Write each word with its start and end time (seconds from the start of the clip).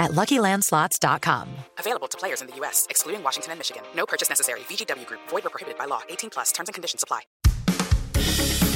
at 0.00 0.10
LuckyLandSlots.com. 0.12 1.48
Available 1.78 2.08
to 2.08 2.18
players 2.18 2.40
in 2.40 2.48
the 2.48 2.56
U.S., 2.56 2.86
excluding 2.90 3.22
Washington 3.22 3.52
and 3.52 3.60
Michigan. 3.60 3.82
No 3.94 4.06
purchase 4.06 4.28
necessary. 4.28 4.60
VGW 4.60 5.06
Group. 5.06 5.20
Void 5.28 5.46
or 5.46 5.50
prohibited 5.50 5.78
by 5.78 5.84
law. 5.84 6.00
18 6.08 6.30
plus. 6.30 6.50
Terms 6.50 6.68
and 6.68 6.74
conditions 6.74 7.04
apply. 7.04 7.20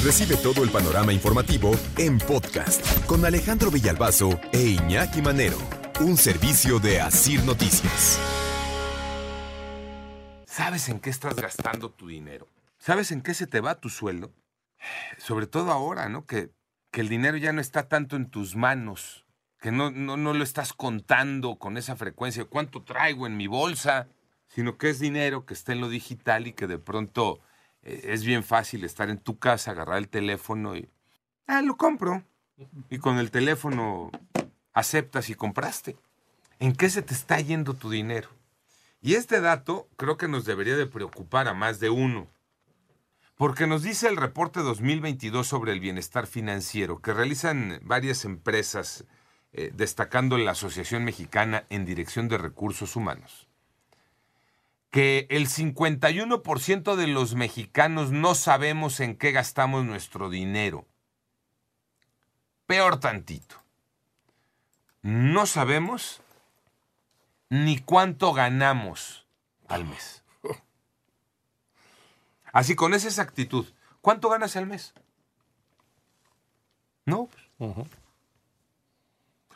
Recibe 0.04 0.36
todo 0.36 0.63
el 0.63 0.71
panorama 0.71 1.14
informativo 1.14 1.71
en 1.96 2.18
podcast 2.18 3.07
con 3.07 3.25
Alejandro 3.25 3.71
Villalbazo 3.71 4.39
e 4.52 4.76
Iñaki 4.76 5.22
Manero. 5.22 5.57
Un 6.00 6.18
servicio 6.18 6.79
de 6.79 7.00
Asir 7.00 7.43
Noticias. 7.44 8.18
¿Sabes 10.44 10.91
en 10.91 11.00
qué 11.00 11.08
estás 11.08 11.35
gastando 11.36 11.91
tu 11.91 12.08
dinero? 12.08 12.46
¿Sabes 12.79 13.13
en 13.13 13.22
qué 13.22 13.32
se 13.32 13.46
te 13.46 13.61
va 13.61 13.80
tu 13.80 13.88
sueldo? 13.88 14.30
Sobre 15.16 15.46
todo 15.46 15.72
ahora, 15.72 16.11
¿no? 16.11 16.27
Que, 16.27 16.50
que 16.93 17.00
el 17.00 17.08
dinero 17.08 17.38
ya 17.38 17.54
no 17.54 17.63
está 17.63 17.88
tanto 17.88 18.14
en 18.14 18.29
tus 18.30 18.57
manos, 18.57 19.24
que 19.64 19.73
no, 19.73 19.91
no, 19.91 20.18
no 20.18 20.35
lo 20.35 20.45
estás 20.45 20.75
contando 20.75 21.57
con 21.57 21.79
esa 21.79 21.96
frecuencia, 21.96 22.45
cuánto 22.45 22.82
traigo 22.82 23.27
en 23.27 23.39
mi 23.39 23.46
bolsa, 23.46 24.09
sino 24.46 24.77
que 24.77 24.91
es 24.91 24.99
dinero 24.99 25.46
que 25.46 25.55
está 25.55 25.72
en 25.72 25.81
lo 25.81 25.89
digital 25.89 26.46
y 26.46 26.53
que 26.53 26.67
de 26.67 26.77
pronto 26.77 27.41
eh, 27.82 28.08
es 28.08 28.27
bien 28.27 28.45
fácil 28.45 28.85
estar 28.85 29.08
en 29.08 29.17
tu 29.17 29.39
casa, 29.39 29.71
agarrar 29.71 29.96
el 29.96 30.11
teléfono 30.11 30.77
y, 30.77 30.86
ah, 31.46 31.63
lo 31.63 31.79
compro. 31.79 32.22
Y 32.91 32.98
con 32.98 33.16
el 33.16 33.30
teléfono 33.30 34.11
aceptas 34.75 35.30
y 35.30 35.34
compraste. 35.34 35.97
¿En 36.58 36.75
qué 36.75 36.91
se 36.91 37.00
te 37.00 37.14
está 37.14 37.41
yendo 37.41 37.72
tu 37.72 37.88
dinero? 37.88 38.28
Y 39.00 39.14
este 39.14 39.41
dato 39.41 39.88
creo 39.97 40.19
que 40.19 40.28
nos 40.28 40.44
debería 40.44 40.77
de 40.77 40.86
preocupar 40.86 41.48
a 41.48 41.55
más 41.55 41.81
de 41.81 41.88
uno. 41.88 42.28
Porque 43.34 43.66
nos 43.66 43.83
dice 43.83 44.08
el 44.08 44.19
reporte 44.19 44.60
2022 44.60 45.47
sobre 45.47 45.72
el 45.72 45.81
bienestar 45.81 46.27
financiero 46.27 47.00
que 47.00 47.14
realizan 47.14 47.81
varias 47.83 48.27
empresas, 48.27 49.06
eh, 49.56 49.70
destacando 49.72 50.36
la 50.36 50.50
Asociación 50.50 51.05
Mexicana 51.05 51.64
en 51.70 51.84
Dirección 51.84 52.28
de 52.28 52.38
Recursos 52.38 52.97
Humanos, 52.97 53.47
que 54.91 55.28
el 55.30 55.47
51% 55.47 56.97
de 56.97 57.06
los 57.06 57.36
mexicanos 57.36 58.10
no 58.10 58.34
sabemos 58.34 58.98
en 58.98 59.16
qué 59.16 59.30
gastamos 59.30 59.84
nuestro 59.84 60.28
dinero. 60.28 60.88
Peor 62.66 62.98
tantito. 62.98 63.62
No 65.02 65.47
sabemos 65.47 66.20
ni 67.48 67.78
cuánto 67.78 68.32
ganamos 68.32 69.25
al 69.69 69.84
mes. 69.84 70.25
Así 72.52 72.75
con 72.75 72.92
esa 72.92 73.06
exactitud, 73.06 73.66
¿cuánto 74.00 74.30
ganas 74.30 74.56
al 74.56 74.66
mes? 74.66 74.94
No. 77.06 77.28
pues. 77.58 78.03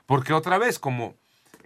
Porque 0.08 0.32
otra 0.32 0.56
vez, 0.56 0.78
como, 0.78 1.14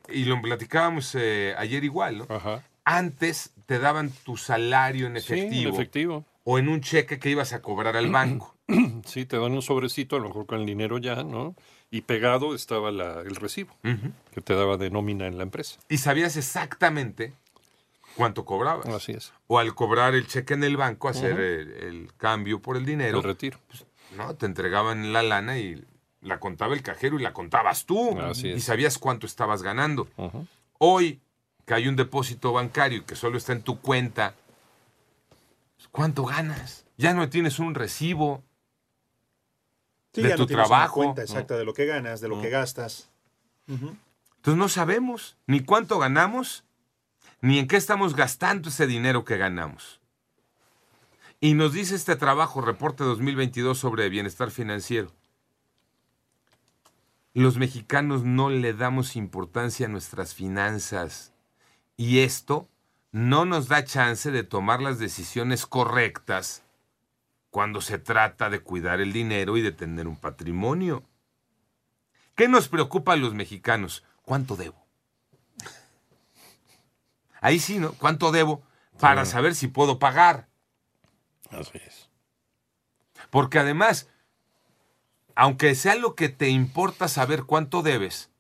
y 0.08 0.24
lo 0.24 0.42
platicábamos 0.42 1.14
eh, 1.14 1.54
ayer 1.56 1.84
igual, 1.84 2.18
¿no? 2.18 2.26
Ajá. 2.28 2.64
Antes 2.84 3.52
te 3.66 3.78
daban 3.78 4.10
tu 4.24 4.36
salario 4.36 5.06
en 5.06 5.12
Sí, 5.20 5.32
en 5.34 5.38
efectivo, 5.38 5.72
efectivo. 5.74 6.24
o 6.42 6.58
en 6.58 6.68
un 6.68 6.80
cheque 6.80 7.20
que 7.20 7.30
ibas 7.30 7.52
a 7.52 7.62
cobrar 7.62 7.96
al 7.96 8.10
banco. 8.10 8.54
Sí, 9.06 9.26
te 9.26 9.38
dan 9.38 9.52
un 9.52 9.62
sobrecito, 9.62 10.16
a 10.16 10.18
lo 10.18 10.28
mejor 10.28 10.46
con 10.46 10.58
el 10.60 10.66
dinero 10.66 10.98
ya, 10.98 11.22
¿no? 11.22 11.54
Y 11.90 12.00
pegado 12.02 12.54
estaba 12.54 12.90
la- 12.90 13.20
el 13.20 13.36
recibo 13.36 13.74
que 14.34 14.40
te 14.40 14.54
daba 14.56 14.76
de 14.76 14.91
nómina 14.91 15.26
en 15.26 15.36
la 15.36 15.44
empresa. 15.44 15.78
y 15.88 15.98
sabías 15.98 16.36
exactamente 16.36 17.34
cuánto 18.16 18.44
cobrabas. 18.44 18.86
Así 18.86 19.12
es. 19.12 19.32
O 19.47 19.58
al 19.60 19.75
cobrar 19.75 20.14
el 20.16 20.26
cheque 20.26 20.54
en 20.54 20.64
el 20.64 20.76
banco, 20.76 21.08
hacer 21.08 21.38
el, 21.38 21.70
el 21.72 22.10
cambio 22.16 22.60
por 22.60 22.76
el 22.76 22.84
dinero, 22.86 23.19
El 23.19 23.25
retiro. 23.25 23.58
¿no? 24.16 24.34
Te 24.34 24.47
entregaban 24.47 25.12
la 25.12 25.22
lana 25.22 25.58
y 25.58 25.84
la 26.22 26.41
contaba 26.41 26.75
el 26.75 26.83
cajero 26.83 27.19
y 27.19 27.22
la 27.22 27.33
contabas 27.33 27.84
tú. 27.84 28.19
Así 28.21 28.49
Y 28.49 28.53
es. 28.53 28.65
sabías 28.65 28.99
cuánto 28.99 29.27
estabas 29.27 29.62
ganando. 29.62 30.09
Hoy, 30.78 31.21
que 31.66 31.75
hay 31.75 31.88
un 31.88 31.97
depósito 31.97 32.53
bancario 32.53 32.99
y 32.99 33.03
que 33.03 33.16
solo 33.16 33.37
está 33.38 33.53
en 33.53 33.62
tu 33.62 33.81
cuenta, 33.81 34.34
pues, 35.77 35.88
¿cuánto 35.91 36.25
ganas? 36.25 36.84
Ya 36.97 37.12
no 37.15 37.28
tienes 37.28 37.59
un 37.59 37.75
recibo. 37.75 38.43
Sí, 40.15 40.22
de 40.22 40.31
ya 40.31 40.37
tu 40.37 40.43
no 40.43 40.47
tienes 40.47 40.66
una 40.66 40.77
trabajo. 40.77 40.94
cuenta 40.94 41.22
exacta 41.22 41.56
de 41.56 41.65
lo 41.65 41.75
que 41.75 41.87
ganas, 41.87 42.21
de 42.21 42.28
lo 42.28 42.41
que 42.41 42.50
gastas. 42.50 43.09
Entonces 43.66 44.59
no 44.59 44.69
sabemos 44.69 45.37
ni 45.47 45.61
cuánto 45.61 45.99
ganamos, 45.99 46.65
ni 47.41 47.59
en 47.59 47.66
qué 47.66 47.77
estamos 47.77 48.15
gastando 48.15 48.69
ese 48.69 48.87
dinero 48.87 49.25
que 49.25 49.37
ganamos. 49.38 50.00
Y 51.41 51.55
nos 51.55 51.72
dice 51.72 51.94
este 51.97 52.15
trabajo, 52.15 52.61
reporte 52.61 53.03
2022 53.03 53.78
sobre 53.78 54.09
bienestar 54.09 54.50
financiero. 54.50 55.11
Los 57.34 57.56
mexicanos 57.56 58.25
no 58.25 58.50
le 58.50 58.75
damos 58.75 59.16
importancia 59.16 59.87
a 59.87 59.88
nuestras 59.88 60.34
finanzas 60.34 61.32
y 61.97 62.20
esto 62.20 62.69
no 63.10 63.44
nos 63.44 63.69
da 63.69 63.84
chance 63.84 64.31
de 64.31 64.43
tomar 64.43 64.82
las 64.82 64.98
decisiones 64.98 65.66
correctas 65.66 66.62
cuando 67.50 67.81
se 67.81 67.98
trata 67.98 68.50
de 68.50 68.60
cuidar 68.60 69.00
el 69.00 69.12
dinero 69.12 69.56
y 69.56 69.62
de 69.62 69.72
tener 69.72 70.09
un 70.09 70.16
patrimonio. 70.16 71.04
¿Qué 72.34 72.48
nos 72.48 72.69
preocupa 72.69 73.12
a 73.12 73.16
los 73.16 73.34
mexicanos? 73.34 74.04
¿Cuánto 74.22 74.56
debo? 74.56 74.82
Ahí 77.41 77.59
sí, 77.59 77.78
¿no? 77.78 77.93
¿Cuánto 77.93 78.31
debo? 78.31 78.62
Para 79.00 79.25
saber 79.25 79.54
si 79.54 79.69
puedo 79.69 79.99
pagar. 79.99 80.49
Así 81.50 81.78
es. 81.87 82.09
Porque 83.31 83.59
además, 83.59 84.09
aunque 85.34 85.75
sea 85.75 85.94
lo 85.94 86.15
que 86.15 86.28
te 86.28 86.48
importa 86.48 87.09
saber 87.09 87.44
cuánto 87.44 87.82
debes, 87.82 88.31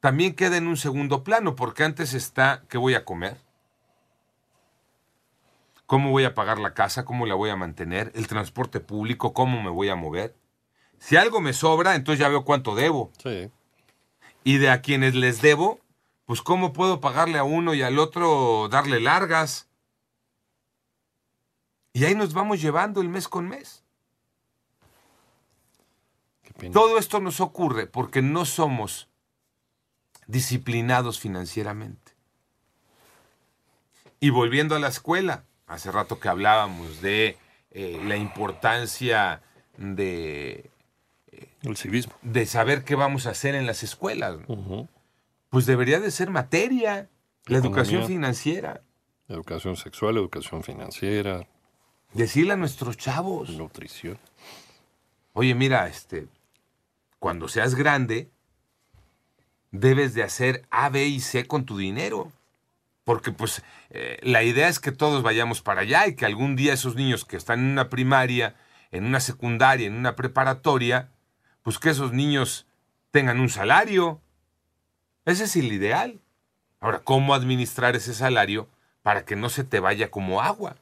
también 0.00 0.34
queda 0.34 0.56
en 0.56 0.66
un 0.66 0.76
segundo 0.76 1.24
plano, 1.24 1.56
porque 1.56 1.84
antes 1.84 2.14
está 2.14 2.62
qué 2.68 2.78
voy 2.78 2.94
a 2.94 3.04
comer, 3.04 3.38
cómo 5.86 6.10
voy 6.10 6.24
a 6.24 6.34
pagar 6.34 6.58
la 6.58 6.74
casa, 6.74 7.04
cómo 7.04 7.26
la 7.26 7.34
voy 7.34 7.50
a 7.50 7.56
mantener, 7.56 8.12
el 8.14 8.26
transporte 8.26 8.80
público, 8.80 9.32
cómo 9.32 9.62
me 9.62 9.70
voy 9.70 9.88
a 9.88 9.96
mover. 9.96 10.34
Si 10.98 11.16
algo 11.16 11.40
me 11.40 11.52
sobra, 11.52 11.94
entonces 11.94 12.20
ya 12.20 12.28
veo 12.28 12.44
cuánto 12.44 12.74
debo. 12.74 13.10
Sí. 13.22 13.50
Y 14.42 14.58
de 14.58 14.70
a 14.70 14.82
quienes 14.82 15.14
les 15.14 15.40
debo, 15.40 15.80
pues 16.24 16.42
cómo 16.42 16.72
puedo 16.72 17.00
pagarle 17.00 17.38
a 17.38 17.44
uno 17.44 17.74
y 17.74 17.82
al 17.82 17.98
otro 17.98 18.68
darle 18.70 19.00
largas. 19.00 19.68
Y 21.92 22.04
ahí 22.04 22.14
nos 22.14 22.34
vamos 22.34 22.60
llevando 22.60 23.00
el 23.00 23.08
mes 23.08 23.28
con 23.28 23.48
mes. 23.48 23.83
Todo 26.72 26.98
esto 26.98 27.20
nos 27.20 27.40
ocurre 27.40 27.86
porque 27.86 28.22
no 28.22 28.44
somos 28.44 29.08
disciplinados 30.26 31.18
financieramente. 31.18 32.12
Y 34.20 34.30
volviendo 34.30 34.74
a 34.74 34.78
la 34.78 34.88
escuela, 34.88 35.44
hace 35.66 35.90
rato 35.90 36.18
que 36.20 36.28
hablábamos 36.28 37.00
de 37.02 37.36
eh, 37.70 38.00
la 38.04 38.16
importancia 38.16 39.42
de, 39.76 40.70
El 41.62 41.76
civismo. 41.76 42.14
de 42.22 42.46
saber 42.46 42.84
qué 42.84 42.94
vamos 42.94 43.26
a 43.26 43.30
hacer 43.30 43.54
en 43.54 43.66
las 43.66 43.82
escuelas. 43.82 44.38
Pues 45.50 45.66
debería 45.66 46.00
de 46.00 46.10
ser 46.10 46.30
materia, 46.30 47.10
la 47.46 47.58
educación 47.58 48.06
financiera. 48.06 48.82
Educación 49.28 49.76
sexual, 49.76 50.16
educación 50.16 50.62
financiera, 50.62 51.46
Decirle 52.12 52.52
a 52.52 52.56
nuestros 52.56 52.96
chavos, 52.96 53.50
nutrición. 53.50 54.18
oye, 55.32 55.52
mira, 55.56 55.88
este, 55.88 56.28
cuando 57.24 57.48
seas 57.48 57.74
grande, 57.74 58.30
debes 59.70 60.12
de 60.12 60.22
hacer 60.22 60.66
A, 60.68 60.90
B 60.90 61.06
y 61.06 61.20
C 61.20 61.46
con 61.46 61.64
tu 61.64 61.78
dinero. 61.78 62.30
Porque 63.02 63.32
pues 63.32 63.62
eh, 63.88 64.18
la 64.20 64.42
idea 64.42 64.68
es 64.68 64.78
que 64.78 64.92
todos 64.92 65.22
vayamos 65.22 65.62
para 65.62 65.80
allá 65.80 66.06
y 66.06 66.16
que 66.16 66.26
algún 66.26 66.54
día 66.54 66.74
esos 66.74 66.96
niños 66.96 67.24
que 67.24 67.38
están 67.38 67.60
en 67.60 67.70
una 67.70 67.88
primaria, 67.88 68.56
en 68.90 69.06
una 69.06 69.20
secundaria, 69.20 69.86
en 69.86 69.94
una 69.94 70.16
preparatoria, 70.16 71.08
pues 71.62 71.78
que 71.78 71.88
esos 71.88 72.12
niños 72.12 72.66
tengan 73.10 73.40
un 73.40 73.48
salario. 73.48 74.20
Ese 75.24 75.44
es 75.44 75.56
el 75.56 75.72
ideal. 75.72 76.20
Ahora, 76.78 76.98
¿cómo 76.98 77.32
administrar 77.32 77.96
ese 77.96 78.12
salario 78.12 78.68
para 79.02 79.24
que 79.24 79.34
no 79.34 79.48
se 79.48 79.64
te 79.64 79.80
vaya 79.80 80.10
como 80.10 80.42
agua? 80.42 80.76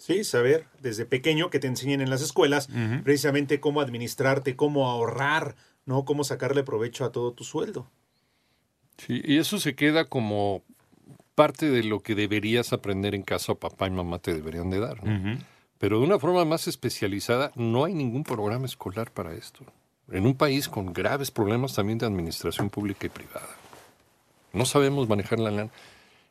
Sí, 0.00 0.24
saber 0.24 0.66
desde 0.80 1.04
pequeño 1.04 1.50
que 1.50 1.60
te 1.60 1.68
enseñen 1.68 2.00
en 2.00 2.10
las 2.10 2.22
escuelas 2.22 2.68
precisamente 3.04 3.60
cómo 3.60 3.80
administrarte, 3.80 4.56
cómo 4.56 4.88
ahorrar, 4.88 5.54
¿no? 5.84 6.04
Cómo 6.04 6.24
sacarle 6.24 6.64
provecho 6.64 7.04
a 7.04 7.12
todo 7.12 7.32
tu 7.32 7.44
sueldo. 7.44 7.88
Sí, 8.96 9.20
y 9.24 9.38
eso 9.38 9.58
se 9.58 9.74
queda 9.74 10.06
como, 10.06 10.62
parte 11.40 11.70
de 11.70 11.82
lo 11.82 12.00
que 12.00 12.14
deberías 12.14 12.74
aprender 12.74 13.14
en 13.14 13.22
casa, 13.22 13.54
papá 13.54 13.86
y 13.86 13.90
mamá 13.90 14.18
te 14.18 14.34
deberían 14.34 14.68
de 14.68 14.78
dar. 14.78 15.02
¿no? 15.02 15.38
Pero 15.78 15.98
de 15.98 16.04
una 16.04 16.18
forma 16.18 16.44
más 16.44 16.68
especializada, 16.68 17.50
no 17.54 17.86
hay 17.86 17.94
ningún 17.94 18.24
programa 18.24 18.66
escolar 18.66 19.10
para 19.10 19.32
esto. 19.32 19.64
En 20.10 20.26
un 20.26 20.34
país 20.34 20.68
con 20.68 20.92
graves 20.92 21.30
problemas 21.30 21.74
también 21.74 21.96
de 21.96 22.04
administración 22.04 22.68
pública 22.68 23.06
y 23.06 23.08
privada. 23.08 23.48
No 24.52 24.66
sabemos 24.66 25.08
manejar 25.08 25.38
la 25.38 25.50
lana, 25.50 25.70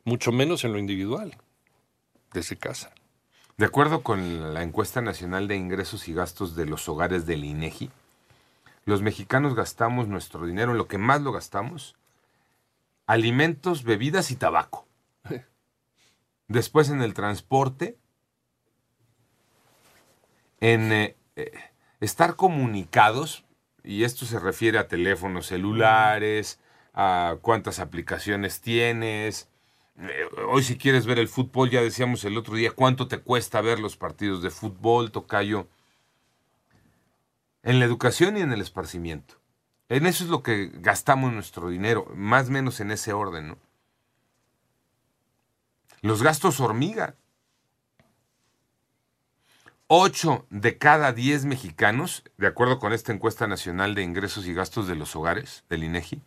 mucho 0.04 0.32
menos 0.32 0.64
en 0.64 0.74
lo 0.74 0.78
individual, 0.78 1.36
desde 2.32 2.56
casa. 2.56 2.92
De 3.60 3.66
acuerdo 3.66 4.04
con 4.04 4.54
la 4.54 4.64
encuesta 4.64 5.02
nacional 5.02 5.50
de 5.50 5.58
ingresos 5.58 6.08
y 6.08 6.14
gastos 6.14 6.56
de 6.56 6.66
los 6.66 6.88
hogares 6.88 7.26
del 7.26 7.44
INEGI, 7.44 7.92
los 8.86 9.02
mexicanos 9.02 9.54
gastamos 9.54 10.08
nuestro 10.08 10.46
dinero 10.46 10.72
en 10.72 10.78
lo 10.78 10.88
que 10.88 10.98
más 10.98 11.22
lo 11.22 11.34
gastamos, 11.34 11.98
alimentos, 13.06 13.84
bebidas 13.84 14.32
y 14.32 14.38
tabaco. 14.38 14.88
Después 16.48 16.90
en 16.90 17.02
el 17.02 17.14
transporte, 17.14 17.98
en 20.62 20.94
eh, 20.94 21.18
eh, 21.36 21.52
estar 22.00 22.38
comunicados, 22.38 23.44
y 23.84 24.06
esto 24.06 24.26
se 24.26 24.40
refiere 24.40 24.78
a 24.78 24.88
teléfonos 24.88 25.48
celulares, 25.48 26.62
a 26.94 27.36
cuántas 27.42 27.80
aplicaciones 27.80 28.62
tienes. 28.62 29.50
Eh, 30.02 30.30
hoy 30.48 30.64
si 30.64 30.78
quieres 30.78 31.06
ver 31.06 31.20
el 31.20 31.28
fútbol, 31.28 31.70
ya 31.70 31.82
decíamos 31.82 32.24
el 32.24 32.38
otro 32.38 32.56
día, 32.56 32.72
cuánto 32.72 33.08
te 33.08 33.20
cuesta 33.20 33.60
ver 33.62 33.80
los 33.80 33.98
partidos 33.98 34.42
de 34.42 34.50
fútbol, 34.50 35.12
Tocayo. 35.12 35.68
En 37.64 37.80
la 37.80 37.86
educación 37.86 38.38
y 38.38 38.42
en 38.42 38.54
el 38.54 38.62
esparcimiento. 38.62 39.36
En 39.90 40.06
eso 40.06 40.24
es 40.24 40.30
lo 40.30 40.42
que 40.42 40.72
gastamos 40.76 41.34
nuestro 41.34 41.70
dinero, 41.70 42.08
más 42.16 42.48
o 42.48 42.52
menos 42.52 42.80
en 42.80 42.92
ese 42.92 43.12
orden, 43.12 43.50
¿no? 43.50 43.58
Los 46.02 46.24
gastos 46.24 46.62
hormiga. 46.62 47.16
8 49.88 50.46
de 50.52 50.78
cada 50.78 51.12
10 51.12 51.46
mexicanos, 51.46 52.24
de 52.38 52.48
acuerdo 52.48 52.80
con 52.80 52.94
esta 52.94 53.12
encuesta 53.12 53.48
nacional 53.48 53.96
de 53.96 54.04
ingresos 54.04 54.46
y 54.46 54.54
gastos 54.54 54.88
de 54.88 54.96
los 54.96 55.16
hogares 55.16 55.66
del 55.68 55.84
INEGI, 55.84 56.22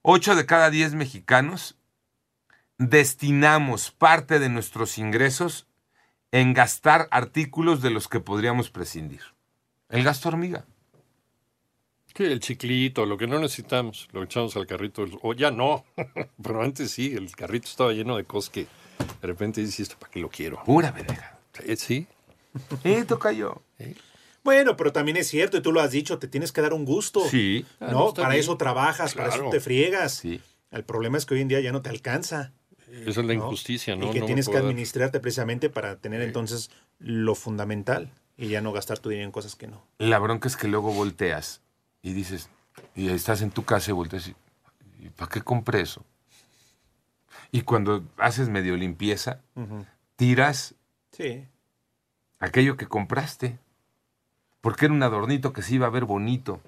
8 0.00 0.34
de 0.34 0.46
cada 0.46 0.70
10 0.70 0.94
mexicanos 0.94 1.76
destinamos 2.78 3.90
parte 3.90 4.38
de 4.38 4.48
nuestros 4.48 4.98
ingresos 4.98 5.66
en 6.32 6.52
gastar 6.54 7.08
artículos 7.10 7.80
de 7.82 7.90
los 7.90 8.08
que 8.08 8.20
podríamos 8.20 8.70
prescindir. 8.70 9.20
El 9.88 10.04
gasto 10.04 10.28
hormiga. 10.28 10.64
Sí, 12.16 12.24
el 12.24 12.40
chiclito, 12.40 13.04
lo 13.06 13.18
que 13.18 13.26
no 13.26 13.38
necesitamos, 13.38 14.08
lo 14.12 14.22
echamos 14.22 14.56
al 14.56 14.66
carrito. 14.66 15.04
O 15.22 15.34
ya 15.34 15.50
no, 15.50 15.84
pero 16.42 16.62
antes 16.62 16.90
sí, 16.90 17.14
el 17.14 17.30
carrito 17.36 17.68
estaba 17.68 17.92
lleno 17.92 18.16
de 18.16 18.24
cosas 18.24 18.50
que 18.50 18.62
de 19.20 19.26
repente 19.26 19.60
dices, 19.60 19.80
¿esto 19.80 19.96
para 19.98 20.10
qué 20.10 20.20
lo 20.20 20.28
quiero? 20.30 20.62
Pura 20.64 20.90
verga. 20.90 21.38
Eh, 21.64 21.76
Sí, 21.76 22.06
Eh, 22.84 23.04
Tocayo. 23.04 23.62
Bueno, 24.42 24.76
pero 24.76 24.92
también 24.92 25.16
es 25.18 25.26
cierto, 25.28 25.56
y 25.58 25.60
tú 25.60 25.72
lo 25.72 25.80
has 25.80 25.90
dicho, 25.90 26.18
te 26.18 26.28
tienes 26.28 26.52
que 26.52 26.60
dar 26.62 26.72
un 26.72 26.84
gusto. 26.84 27.20
Sí, 27.28 27.66
Ah, 27.80 27.88
no, 27.90 28.14
para 28.14 28.30
bien. 28.30 28.40
eso 28.40 28.56
trabajas, 28.56 29.14
para 29.14 29.28
eso 29.34 29.50
te 29.50 29.60
friegas. 29.60 30.14
sí. 30.14 30.40
El 30.72 30.84
problema 30.84 31.16
es 31.16 31.24
que 31.26 31.34
hoy 31.34 31.40
en 31.42 31.48
día 31.48 31.60
ya 31.60 31.70
no 31.72 31.80
te 31.80 31.88
alcanza. 31.90 32.52
Esa 32.90 33.10
es 33.10 33.16
la 33.16 33.22
¿no? 33.24 33.32
injusticia, 33.34 33.96
¿no? 33.96 34.08
Y 34.08 34.12
que 34.12 34.20
No 34.20 34.26
tienes 34.26 34.46
que 34.48 34.54
dar. 34.54 34.64
administrarte 34.64 35.20
precisamente 35.20 35.70
para 35.70 35.96
tener 35.96 36.22
entonces 36.22 36.70
lo 36.98 37.34
fundamental 37.34 38.12
y 38.36 38.48
ya 38.48 38.60
no 38.60 38.72
gastar 38.72 38.98
tu 38.98 39.08
dinero 39.08 39.26
en 39.26 39.32
cosas 39.32 39.56
que 39.56 39.66
no. 39.66 39.82
La 39.98 40.18
bronca 40.18 40.48
es 40.48 40.56
que 40.56 40.68
luego 40.68 40.92
volteas 40.92 41.60
y 42.02 42.12
dices, 42.12 42.48
y 42.94 43.08
estás 43.08 43.42
en 43.42 43.50
tu 43.50 43.64
casa 43.64 43.90
y 43.90 43.94
volteas 43.94 44.28
y, 44.28 44.34
¿y 45.00 45.08
para 45.10 45.30
qué 45.30 45.40
compré 45.42 45.80
eso? 45.80 46.04
Y 47.52 47.62
cuando 47.62 48.04
haces 48.18 48.48
medio 48.48 48.76
limpieza, 48.76 49.40
tiras 50.16 50.74
Sí. 51.12 51.46
aquello 52.40 52.76
que 52.76 52.86
compraste. 52.86 53.58
Porque 54.60 54.86
era 54.86 54.94
un 54.94 55.02
adornito 55.02 55.52
que 55.52 55.62
se 55.62 55.74
iba 55.76 55.86
a 55.86 55.90
ver 55.90 56.04
bonito. 56.06 56.60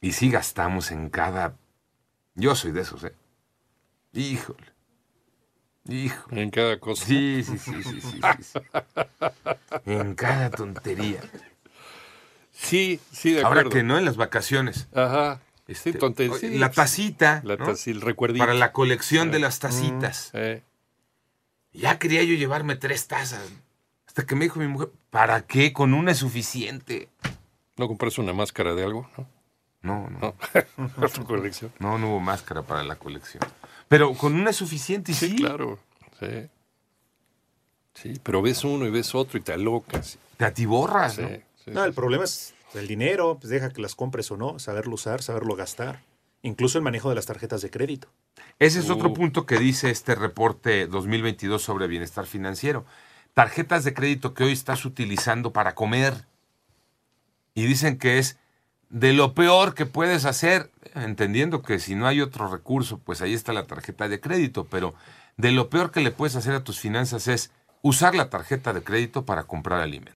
Y 0.00 0.12
sí 0.12 0.30
gastamos 0.30 0.90
en 0.90 1.10
cada... 1.10 1.54
Yo 2.34 2.54
soy 2.54 2.72
de 2.72 2.80
esos, 2.80 3.04
¿eh? 3.04 3.14
Híjole. 4.14 4.72
Híjole. 5.88 6.42
En 6.42 6.50
cada 6.50 6.78
cosa. 6.80 7.04
Sí, 7.04 7.42
sí, 7.44 7.58
sí, 7.58 7.82
sí, 7.82 8.00
sí, 8.00 8.42
sí. 8.42 8.58
En 9.86 10.14
cada 10.14 10.50
tontería. 10.50 11.20
Sí, 12.52 13.00
sí, 13.12 13.32
de 13.32 13.38
Ahora 13.42 13.60
acuerdo. 13.62 13.70
que 13.70 13.82
no 13.82 13.98
en 13.98 14.04
las 14.04 14.16
vacaciones. 14.16 14.88
Ajá. 14.94 15.40
Este, 15.66 15.92
sí, 16.38 16.58
la 16.58 16.70
tacita, 16.70 17.40
La 17.44 17.56
¿no? 17.56 17.64
taza- 17.66 17.90
el 17.90 18.00
recuerdito. 18.02 18.42
para 18.42 18.54
la 18.54 18.72
colección 18.72 19.30
de 19.30 19.38
las 19.38 19.58
tacitas. 19.60 20.30
Eh, 20.34 20.62
Ya 21.72 21.98
quería 21.98 22.22
yo 22.22 22.34
llevarme 22.34 22.76
tres 22.76 23.08
tazas. 23.08 23.42
Hasta 24.06 24.24
que 24.26 24.36
me 24.36 24.44
dijo 24.44 24.60
mi 24.60 24.68
mujer, 24.68 24.90
¿para 25.10 25.44
qué? 25.46 25.72
Con 25.72 25.92
una 25.94 26.12
es 26.12 26.18
suficiente. 26.18 27.08
¿No 27.76 27.88
compras 27.88 28.18
una 28.18 28.32
máscara 28.32 28.74
de 28.74 28.84
algo? 28.84 29.10
¿No? 29.16 29.26
No, 29.82 30.08
no, 30.10 30.18
No. 30.20 30.88
Para 30.94 31.08
tu 31.08 31.24
colección. 31.24 31.72
no, 31.80 31.98
no 31.98 32.08
hubo 32.10 32.20
máscara 32.20 32.62
para 32.62 32.82
la 32.84 32.96
colección. 32.96 33.42
Pero 33.94 34.12
con 34.14 34.34
una 34.34 34.50
es 34.50 34.56
suficiente 34.56 35.12
y 35.12 35.14
sí. 35.14 35.28
Sí, 35.28 35.36
claro. 35.36 35.78
Sí. 36.18 36.48
Sí, 37.94 38.20
pero 38.24 38.42
ves 38.42 38.64
uno 38.64 38.86
y 38.86 38.90
ves 38.90 39.14
otro 39.14 39.38
y 39.38 39.42
te 39.42 39.52
alocas. 39.52 40.18
Te 40.36 40.44
atiborras, 40.44 41.14
Sí, 41.14 41.22
¿no? 41.22 41.28
sí, 41.64 41.70
No, 41.70 41.84
el 41.84 41.92
problema 41.94 42.24
es 42.24 42.54
el 42.74 42.88
dinero, 42.88 43.38
pues 43.40 43.50
deja 43.50 43.70
que 43.70 43.80
las 43.80 43.94
compres 43.94 44.32
o 44.32 44.36
no, 44.36 44.58
saberlo 44.58 44.94
usar, 44.94 45.22
saberlo 45.22 45.54
gastar. 45.54 46.02
Incluso 46.42 46.76
el 46.76 46.82
manejo 46.82 47.08
de 47.08 47.14
las 47.14 47.26
tarjetas 47.26 47.62
de 47.62 47.70
crédito. 47.70 48.08
Ese 48.58 48.80
es 48.80 48.90
otro 48.90 49.10
Uh. 49.10 49.14
punto 49.14 49.46
que 49.46 49.58
dice 49.58 49.90
este 49.90 50.16
reporte 50.16 50.88
2022 50.88 51.62
sobre 51.62 51.86
bienestar 51.86 52.26
financiero. 52.26 52.84
Tarjetas 53.32 53.84
de 53.84 53.94
crédito 53.94 54.34
que 54.34 54.42
hoy 54.42 54.52
estás 54.52 54.84
utilizando 54.84 55.52
para 55.52 55.76
comer. 55.76 56.26
Y 57.54 57.64
dicen 57.66 57.96
que 57.98 58.18
es 58.18 58.38
de 58.94 59.12
lo 59.12 59.34
peor 59.34 59.74
que 59.74 59.86
puedes 59.86 60.24
hacer, 60.24 60.70
entendiendo 60.94 61.62
que 61.62 61.80
si 61.80 61.96
no 61.96 62.06
hay 62.06 62.20
otro 62.20 62.46
recurso, 62.46 62.98
pues 62.98 63.22
ahí 63.22 63.34
está 63.34 63.52
la 63.52 63.66
tarjeta 63.66 64.08
de 64.08 64.20
crédito, 64.20 64.68
pero 64.70 64.94
de 65.36 65.50
lo 65.50 65.68
peor 65.68 65.90
que 65.90 65.98
le 65.98 66.12
puedes 66.12 66.36
hacer 66.36 66.54
a 66.54 66.62
tus 66.62 66.78
finanzas 66.78 67.26
es 67.26 67.50
usar 67.82 68.14
la 68.14 68.30
tarjeta 68.30 68.72
de 68.72 68.84
crédito 68.84 69.26
para 69.26 69.48
comprar 69.48 69.80
alimentos. 69.80 70.12